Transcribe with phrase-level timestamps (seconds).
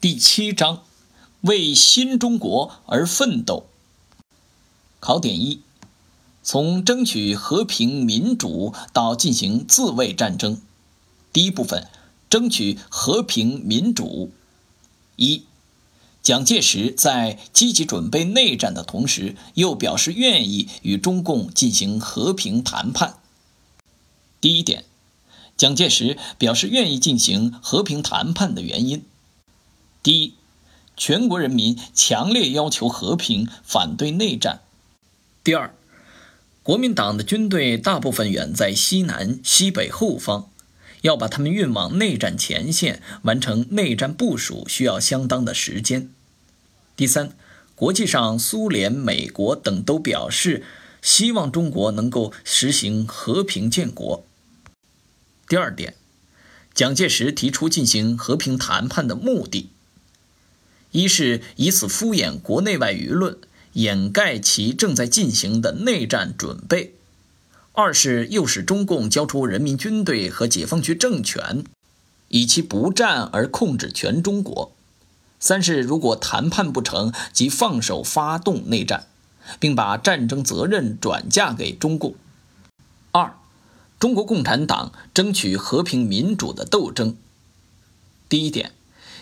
[0.00, 0.82] 第七章，
[1.42, 3.66] 为新中国而奋斗。
[4.98, 5.60] 考点一：
[6.42, 10.62] 从争取和平民主到进行自卫战争。
[11.34, 11.86] 第一部分，
[12.30, 14.32] 争取和平民主。
[15.16, 15.42] 一，
[16.22, 23.18] 蒋介石在积极准备内战的同时，又表示愿意与中共进行和平谈判。
[24.40, 24.86] 第一点，
[25.58, 29.04] 蒋介石表示愿意进行和平谈判的原因。
[30.02, 30.34] 第一，
[30.96, 34.62] 全国人民强烈要求和平，反对内战。
[35.44, 35.74] 第二，
[36.62, 40.48] 国民党的军队大部分远在西南、西北后方，
[41.02, 46.10] 要把他们运往内战前线，完成内战部署需要相当的时间。
[46.96, 47.36] 第三，
[47.74, 50.64] 国际上苏联、美国等都表示
[51.02, 54.24] 希望中国能够实行和平建国。
[55.46, 55.94] 第二点，
[56.72, 59.68] 蒋介石提出进行和平谈判的目的。
[60.92, 63.38] 一是以此敷衍国内外舆论，
[63.74, 66.90] 掩盖其正在进行的内战准备；
[67.72, 71.62] 二是诱使中共交出人民军队和解放区政权，
[72.28, 74.72] 以其不战而控制全中国；
[75.38, 79.06] 三是如果谈判不成，即放手发动内战，
[79.60, 82.16] 并把战争责任转嫁给中共。
[83.12, 83.36] 二，
[84.00, 87.16] 中国共产党争取和平民主的斗争。
[88.28, 88.72] 第一点。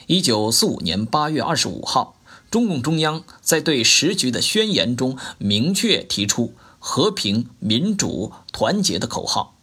[0.09, 2.17] 一九四五年八月二十五号，
[2.51, 9.59] 中共中央在对时局的宣言中明确提出“和平、民主、团结”的口号。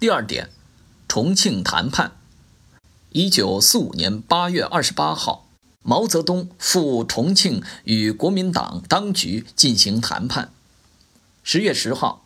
[0.00, 0.48] 第二点，
[1.06, 2.16] 重庆谈判。
[3.10, 5.46] 一九四五年八月二十八号，
[5.82, 10.50] 毛泽东赴重庆与国民党当局进行谈判。
[11.42, 12.24] 十月十号，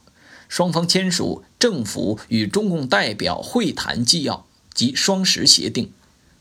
[0.48, 5.90] 双方签署政府与中共代表会谈纪要及双十协定。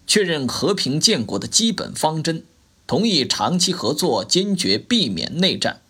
[0.08, 2.44] 确认和平建国的基本方针，
[2.86, 5.81] 同意长期合作，坚决避免内战。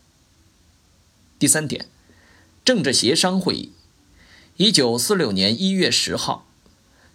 [1.37, 1.87] 第三点，
[2.63, 3.71] 政治协商会议，
[4.57, 6.47] 一九四六年一月十号，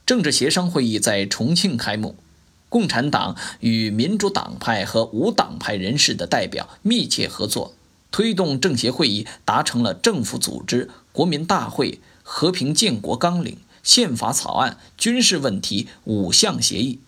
[0.05, 2.17] 政治协商会议在重庆开幕，
[2.69, 7.75] 共产党与民主党派和无党派人士的代表密切合作，
[8.11, 13.57] 推动政协会议达成了政府组织、国民大会、和平建国纲领。
[13.91, 17.01] 宪法草案、军事问题五项协议，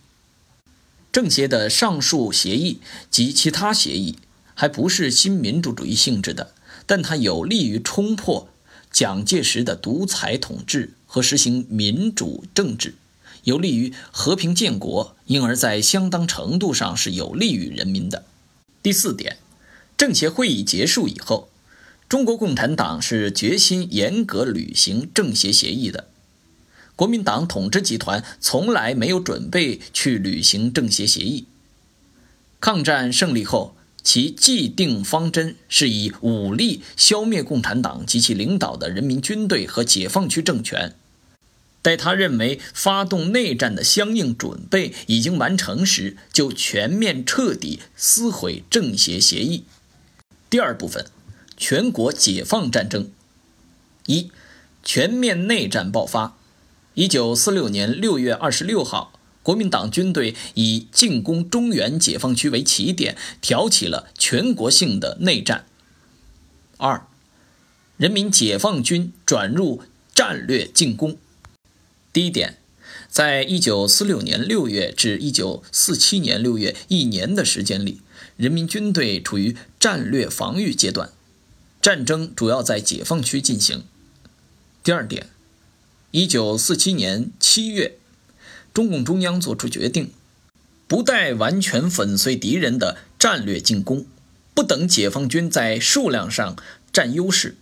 [1.12, 4.16] 政协的上述协议及其他协议
[4.52, 6.52] 还不是新民主主义性质的，
[6.84, 8.48] 但它有利于冲破
[8.90, 12.96] 蒋介石的独裁统治和实行民主政治，
[13.44, 18.24] 有利于和平建国，因而，在相当程度上是有利于人民的。
[18.82, 19.36] 第四点，
[19.96, 21.48] 政协会议结束以后，
[22.08, 26.08] 中国共产党是决心严格履行政协协议的。
[27.02, 31.46] 国民党统治集团从来没有准备去履行政协协议。
[32.60, 33.74] 抗战胜利后，
[34.04, 40.94] 其既定方针是以武力消灭共产党及其领导的人民军队和解放区政权。
[41.82, 49.64] 待他认为发动内战的相应准备已经完成时，就全面彻底撕毁政协协议。
[50.48, 51.06] 第二部分，
[51.56, 53.10] 全国解放战争。
[54.06, 54.30] 一，
[54.84, 56.38] 全面内战爆发。
[56.94, 65.64] 一九四六年六月二十六号，国民党军队以进攻中原解放区为起点，挑起了全国性的内战。
[66.76, 67.06] 二，
[67.96, 69.80] 人民解放军转入
[70.14, 71.16] 战略进攻。
[72.12, 72.58] 第一点，
[73.08, 78.02] 在一九四六年六月至一九四七年六月一年的时间里，
[78.36, 81.10] 人民军队处于战略防御阶段，
[81.80, 83.84] 战争主要在解放区进行。
[84.84, 85.28] 第二点。
[86.12, 87.96] 一九四七年七月，
[88.74, 90.10] 中共中央作出决定，
[90.86, 94.04] 不待完全粉碎敌人的战略进攻，
[94.52, 96.54] 不等解放军在数量上
[96.92, 97.56] 占优势，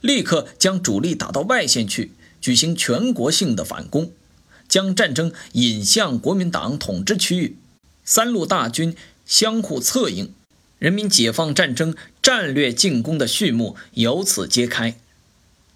[0.00, 2.10] 立刻将主力打到外线去，
[2.40, 4.10] 举行全国性的反攻，
[4.66, 7.56] 将战争引向国民党统治区域，
[8.04, 10.34] 三路大军相互策应，
[10.80, 14.98] 人民解放战争战略进攻的序幕由此揭开。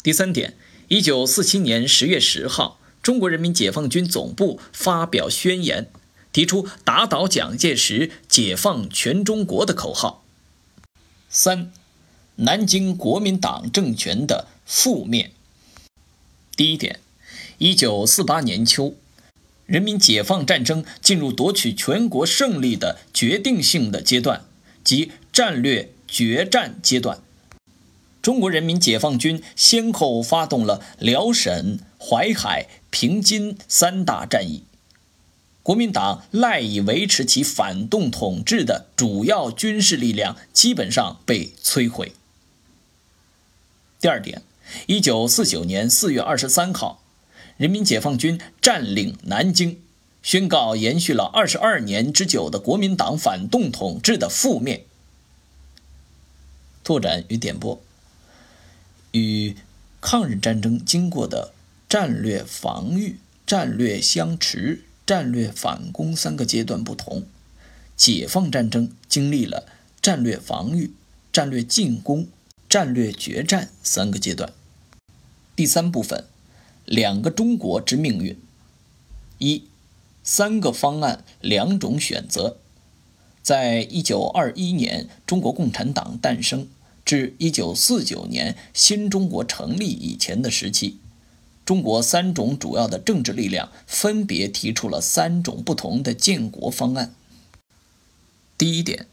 [0.02, 0.56] 第三点。
[0.88, 5.90] 一九四七年十月十号，中国人民解放军总部发表宣言，
[6.32, 10.24] 提出打倒蒋介石、解放全中国的口号。
[11.28, 11.70] 三，
[12.36, 15.30] 南京国民党政权的覆灭。
[16.56, 17.00] 第一点，
[17.58, 18.94] 一九四八年秋，
[19.66, 24.46] 人民解放战争进入夺取全国胜利的决定性的阶段，
[24.82, 27.22] 即战略决战阶段。
[28.28, 34.64] 中国人民解放军先后发动了辽沈、淮海、平津三大战役，
[35.62, 42.12] 国民党赖以维持其反动统治的主要军事力量基本上被摧毁。
[43.98, 44.42] 第二点，
[44.84, 47.02] 一九四九年四月二十三号，
[47.56, 49.80] 人民解放军占领南京，
[50.22, 54.84] 宣告延续了二十二年之久的国民党反动统治的覆灭。
[56.84, 57.80] 拓展与点拨，
[59.12, 59.56] 与
[60.00, 61.52] 抗日战争经过的
[61.88, 64.84] 战略防御、战略相持。
[65.06, 67.24] 战略反攻三个阶段不同，
[67.96, 69.66] 解放战争经历了
[70.02, 70.92] 战略防御、
[71.32, 72.28] 战略进攻、
[72.68, 74.52] 战略决战三个阶段。
[75.56, 76.26] 第三部分，
[76.84, 78.38] 两个中国之命运。
[79.38, 79.64] 一，
[80.22, 82.58] 三个方案，两种选择。
[83.40, 86.68] 在一九二一年中国共产党诞生
[87.08, 90.98] 至一九四九年新中国成立以前的时期。
[91.64, 97.14] 中国三种主要的政治力量分别提出了三种不同的建国方案。
[98.58, 99.06] 第一点，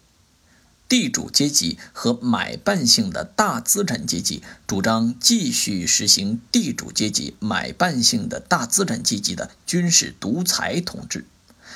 [0.89, 11.23] 地主阶级和买办性的大资产阶级主张继续实行地主阶级、买办性的大资产阶级的军事独裁统治，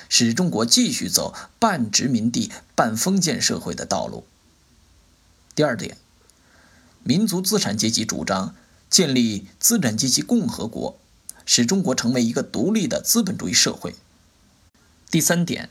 [0.09, 4.25] 使中国继续走半殖民地半封建社会的道路。
[5.55, 5.97] 第二点，
[7.09, 8.53] 民族资产阶级主张。
[8.87, 10.99] 建立资产阶级共和国，
[11.45, 13.95] 使中国成为一个独立的资本主义社会。
[15.11, 15.69] 第三点，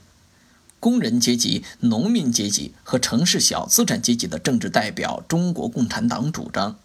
[0.79, 6.79] 工人阶级、农民阶级和城市小资产阶级的政治代表中国共产党主张，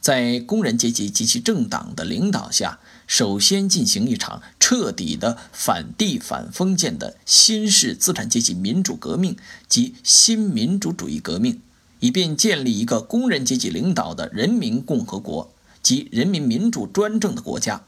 [0.00, 2.78] 在工人阶级及其政党的领导下，
[3.08, 9.36] 首先进行一场彻底的反帝反封建的新式资产阶级民主革命
[9.68, 11.60] 及新民主主义革命，
[12.00, 15.52] 以便建立一个工人阶级领导的人民共和国。
[15.82, 17.84] 及人民民主专政的国家，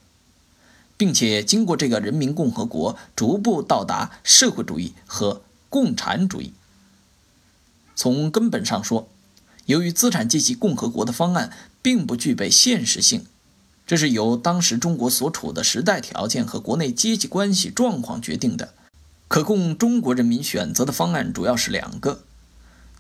[0.96, 6.52] 并且经过这个人民共和国逐步到达社会主义和共产主义。
[7.96, 9.08] 从根本上说，
[9.66, 11.52] 由于资产阶级共和国的方案
[11.82, 13.26] 并不具备现实性，
[13.84, 18.74] 这是由当时中国所处的时代条件和国内阶级关系状况决定的。
[19.26, 22.20] 可供中国人民选择的方案主要是两个。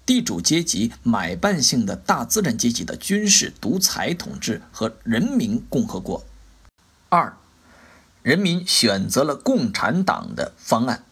[0.08, 6.24] 地主阶级买办性的大资产阶级的军事独裁统治和人民共和国。
[7.10, 7.36] 二，
[8.22, 11.04] 人民选择了共产党的方案。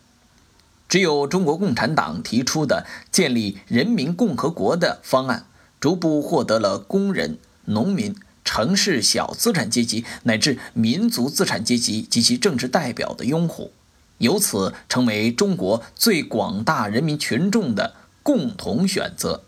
[0.88, 5.44] 只有中国共产党提出的建立人民共和国的方案，
[5.78, 8.16] 逐步获得了工人、农民、
[8.46, 13.72] 城市小资产阶级乃至民族资产阶级及其政治代表的拥护，
[14.16, 17.92] 由此成为中国最广大人民群众的。
[18.26, 19.44] 共同选择。